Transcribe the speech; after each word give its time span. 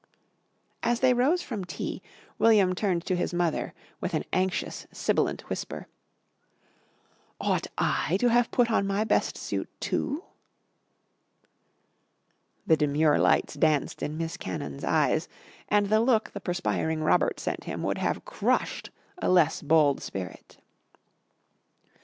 As 0.81 1.01
they 1.01 1.13
rose 1.13 1.43
from 1.43 1.63
tea, 1.63 2.01
William 2.39 2.73
turned 2.73 3.05
to 3.05 3.15
his 3.15 3.35
mother, 3.35 3.71
with 3.99 4.15
an 4.15 4.23
anxious 4.33 4.87
sibilant 4.91 5.47
whisper, 5.47 5.85
"Ought 7.39 7.67
I 7.77 8.17
to 8.19 8.29
have 8.29 8.49
put 8.49 8.71
on 8.71 8.87
my 8.87 9.03
best 9.03 9.37
suit 9.37 9.69
too?" 9.79 10.23
The 12.65 12.77
demure 12.77 13.19
lights 13.19 13.53
danced 13.53 14.01
in 14.01 14.17
Miss 14.17 14.37
Cannon's 14.37 14.83
eyes 14.83 15.27
and 15.69 15.85
the 15.89 15.99
look 15.99 16.31
the 16.31 16.39
perspiring 16.41 17.03
Robert 17.03 17.39
sent 17.39 17.65
him 17.65 17.83
would 17.83 17.99
have 17.99 18.25
crushed 18.25 18.89
a 19.19 19.29
less 19.29 19.61
bold 19.61 20.01
spirit. 20.01 20.57